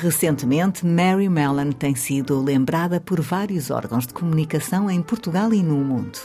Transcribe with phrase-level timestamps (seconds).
[0.00, 5.74] Recentemente, Mary Mellon tem sido lembrada por vários órgãos de comunicação em Portugal e no
[5.74, 6.20] mundo.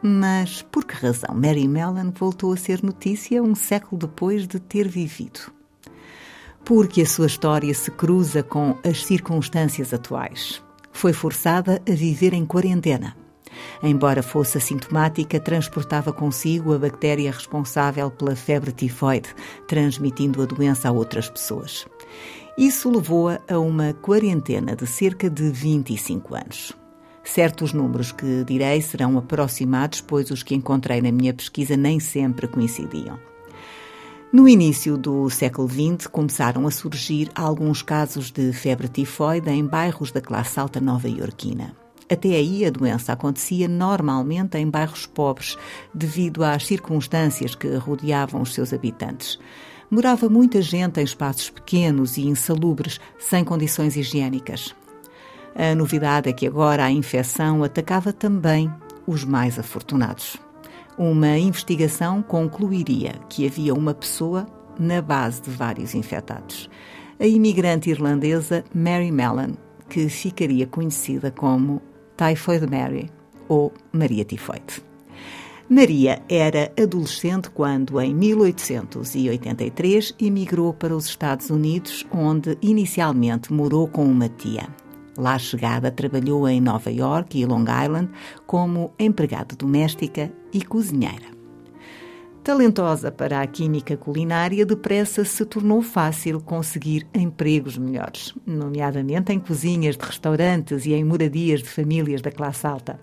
[0.00, 4.88] Mas por que razão Mary Mellon voltou a ser notícia um século depois de ter
[4.88, 5.40] vivido?
[6.64, 10.62] Porque a sua história se cruza com as circunstâncias atuais.
[10.90, 13.14] Foi forçada a viver em quarentena.
[13.82, 19.28] Embora fosse assintomática, transportava consigo a bactéria responsável pela febre tifoide,
[19.66, 21.86] transmitindo a doença a outras pessoas.
[22.56, 26.72] Isso levou-a a uma quarentena de cerca de 25 anos.
[27.22, 32.48] Certos números que direi serão aproximados, pois os que encontrei na minha pesquisa nem sempre
[32.48, 33.18] coincidiam.
[34.32, 40.10] No início do século XX, começaram a surgir alguns casos de febre tifoide em bairros
[40.10, 41.74] da classe alta nova-iorquina.
[42.10, 45.56] Até aí, a doença acontecia normalmente em bairros pobres,
[45.92, 49.38] devido às circunstâncias que rodeavam os seus habitantes
[49.90, 54.74] morava muita gente em espaços pequenos e insalubres, sem condições higiênicas.
[55.54, 58.70] A novidade é que agora a infecção atacava também
[59.06, 60.36] os mais afortunados.
[60.96, 64.46] Uma investigação concluiria que havia uma pessoa
[64.78, 66.68] na base de vários infectados.
[67.18, 69.54] A imigrante irlandesa Mary Mellon,
[69.88, 71.80] que ficaria conhecida como
[72.18, 73.08] Typhoid Mary
[73.48, 74.82] ou Maria Tifoide.
[75.70, 84.04] Maria era adolescente quando, em 1883, emigrou para os Estados Unidos, onde inicialmente morou com
[84.04, 84.66] uma tia.
[85.16, 88.10] Lá chegada, trabalhou em Nova York e Long Island
[88.46, 91.37] como empregada doméstica e cozinheira.
[92.48, 99.98] Talentosa para a química culinária, depressa se tornou fácil conseguir empregos melhores, nomeadamente em cozinhas
[99.98, 102.98] de restaurantes e em moradias de famílias da classe alta.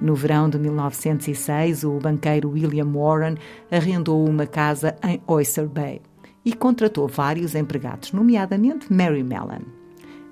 [0.00, 3.34] No verão de 1906, o banqueiro William Warren
[3.70, 6.00] arrendou uma casa em Oyster Bay
[6.42, 9.66] e contratou vários empregados, nomeadamente Mary Mellon.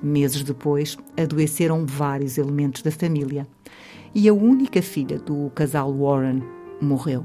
[0.03, 3.47] Meses depois, adoeceram vários elementos da família
[4.15, 6.43] e a única filha do casal Warren
[6.81, 7.23] morreu.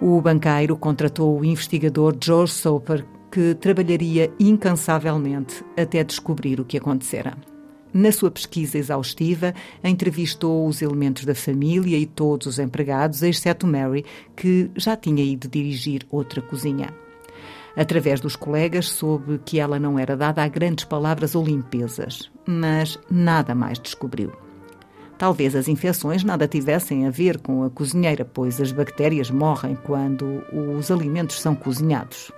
[0.00, 7.36] O banqueiro contratou o investigador George Soper, que trabalharia incansavelmente até descobrir o que acontecera.
[7.94, 14.04] Na sua pesquisa exaustiva, entrevistou os elementos da família e todos os empregados, exceto Mary,
[14.36, 16.92] que já tinha ido dirigir outra cozinha.
[17.74, 22.98] Através dos colegas, soube que ela não era dada a grandes palavras ou limpezas, mas
[23.10, 24.45] nada mais descobriu.
[25.18, 30.42] Talvez as infecções nada tivessem a ver com a cozinheira, pois as bactérias morrem quando
[30.52, 32.30] os alimentos são cozinhados.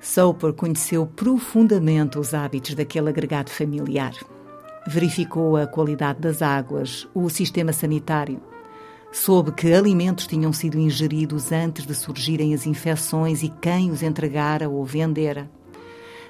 [0.00, 4.14] Soper conheceu profundamente os hábitos daquele agregado familiar
[4.86, 8.40] verificou a qualidade das águas, o sistema sanitário.
[9.12, 14.68] Soube que alimentos tinham sido ingeridos antes de surgirem as infecções e quem os entregara
[14.68, 15.50] ou vendera.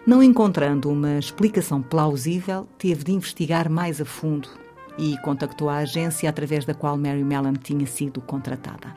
[0.06, 4.48] Não encontrando uma explicação plausível, teve de investigar mais a fundo
[4.98, 8.96] e contactou a agência através da qual Mary Mellon tinha sido contratada.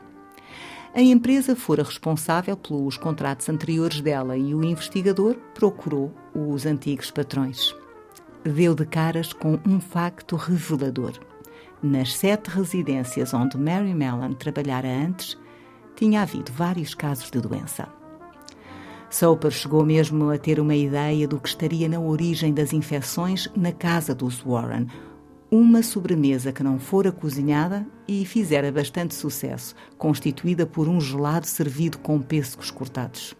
[0.94, 7.74] A empresa fora responsável pelos contratos anteriores dela e o investigador procurou os antigos patrões
[8.44, 11.12] deu de caras com um facto revelador.
[11.82, 15.38] Nas sete residências onde Mary Mellon trabalhara antes,
[15.96, 17.88] tinha havido vários casos de doença.
[19.10, 23.72] Soper chegou mesmo a ter uma ideia do que estaria na origem das infecções na
[23.72, 24.86] casa dos Warren,
[25.50, 31.98] uma sobremesa que não fora cozinhada e fizera bastante sucesso, constituída por um gelado servido
[31.98, 33.34] com pêssegos cortados.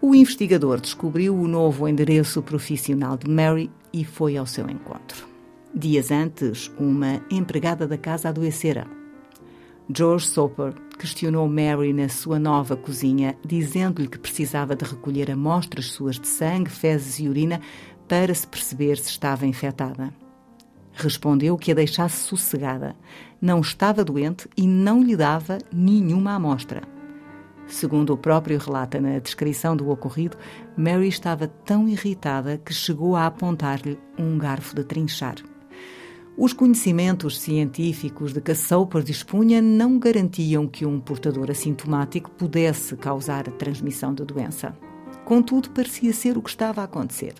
[0.00, 5.26] O investigador descobriu o novo endereço profissional de Mary e foi ao seu encontro.
[5.74, 8.86] Dias antes, uma empregada da casa adoecera.
[9.92, 16.20] George Soper questionou Mary na sua nova cozinha, dizendo-lhe que precisava de recolher amostras suas
[16.20, 17.60] de sangue, fezes e urina
[18.06, 20.12] para se perceber se estava infectada.
[21.00, 22.96] Respondeu que a deixasse sossegada,
[23.40, 26.82] não estava doente e não lhe dava nenhuma amostra.
[27.68, 30.36] Segundo o próprio relata na descrição do ocorrido,
[30.76, 35.36] Mary estava tão irritada que chegou a apontar-lhe um garfo de trinchar.
[36.36, 43.48] Os conhecimentos científicos de que Soper dispunha não garantiam que um portador assintomático pudesse causar
[43.48, 44.76] a transmissão da doença.
[45.24, 47.34] Contudo, parecia ser o que estava a acontecer.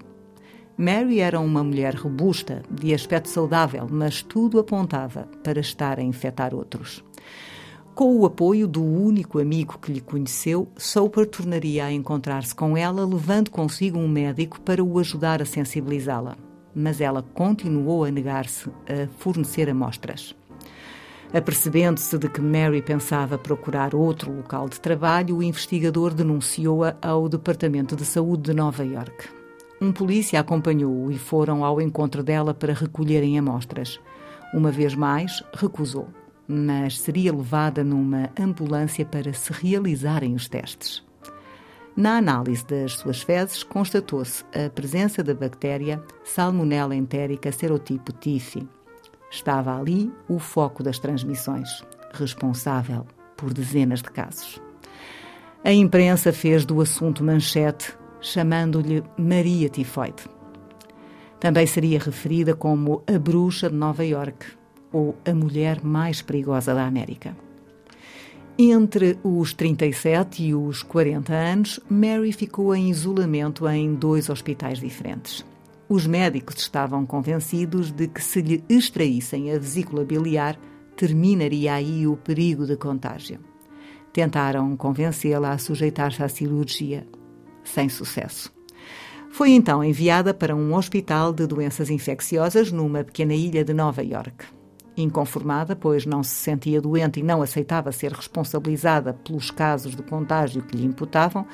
[0.81, 6.55] Mary era uma mulher robusta, de aspecto saudável, mas tudo apontava para estar a infectar
[6.55, 7.03] outros.
[7.97, 13.05] Com o apoio do único amigo que lhe conheceu, Soper tornaria a encontrar-se com ela,
[13.05, 16.37] levando consigo um médico para o ajudar a sensibilizá-la.
[16.73, 20.33] Mas ela continuou a negar-se a fornecer amostras.
[21.35, 27.97] Apercebendo-se de que Mary pensava procurar outro local de trabalho, o investigador denunciou-a ao Departamento
[27.97, 29.38] de Saúde de Nova York.
[29.81, 34.01] Um polícia acompanhou-o e foram ao encontro dela para recolherem amostras.
[34.53, 36.09] Uma vez mais, recusou
[36.49, 41.07] mas seria levada numa ambulância para se realizarem os testes.
[41.95, 48.67] Na análise das suas fezes, constatou-se a presença da bactéria Salmonella entérica serotipo TIFI.
[49.31, 51.85] Estava ali o foco das transmissões,
[52.15, 53.05] responsável
[53.37, 54.63] por dezenas de casos.
[55.63, 60.25] A imprensa fez do assunto manchete, chamando-lhe Maria Tifoide.
[61.41, 64.47] Também seria referida como a bruxa de Nova York,
[64.93, 67.37] ou a mulher mais perigosa da América.
[68.59, 75.45] Entre os 37 e os 40 anos, Mary ficou em isolamento em dois hospitais diferentes.
[75.89, 80.59] Os médicos estavam convencidos de que, se lhe extraíssem a vesícula biliar,
[80.97, 83.39] terminaria aí o perigo de contágio.
[84.13, 87.07] Tentaram convencê-la a sujeitar-se à cirurgia,
[87.73, 88.53] sem sucesso.
[89.31, 94.47] Foi então enviada para um hospital de doenças infecciosas numa pequena ilha de Nova York.
[94.97, 100.63] Inconformada, pois não se sentia doente e não aceitava ser responsabilizada pelos casos de contágio
[100.63, 101.47] que lhe imputavam,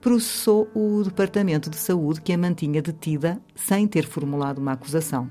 [0.00, 5.28] processou o Departamento de Saúde que a mantinha detida sem ter formulado uma acusação.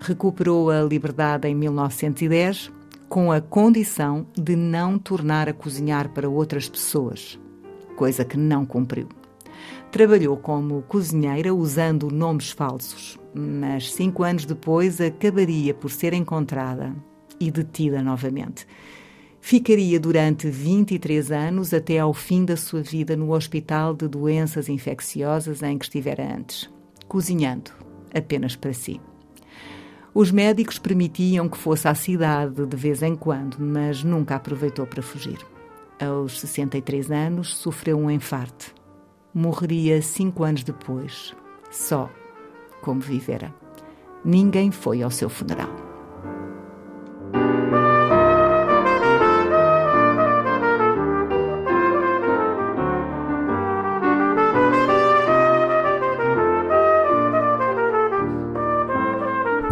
[0.00, 2.72] Recuperou a liberdade em 1910
[3.08, 7.38] com a condição de não tornar a cozinhar para outras pessoas,
[7.94, 9.08] coisa que não cumpriu.
[9.90, 16.94] Trabalhou como cozinheira usando nomes falsos, mas cinco anos depois acabaria por ser encontrada
[17.40, 18.66] e detida novamente.
[19.40, 25.62] Ficaria durante 23 anos até ao fim da sua vida no Hospital de Doenças Infecciosas
[25.62, 26.68] em que estivera antes,
[27.06, 27.70] cozinhando
[28.12, 29.00] apenas para si.
[30.12, 35.02] Os médicos permitiam que fosse à cidade de vez em quando, mas nunca aproveitou para
[35.02, 35.38] fugir.
[36.00, 38.74] Aos 63 anos, sofreu um enfarte
[39.36, 41.36] morreria cinco anos depois,
[41.70, 42.08] só
[42.80, 43.54] como vivera.
[44.24, 45.68] Ninguém foi ao seu funeral.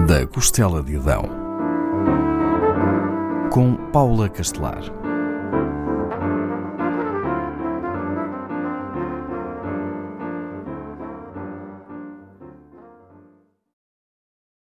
[0.06, 1.24] Da Costela de Adão,
[3.50, 5.03] com Paula Castelar.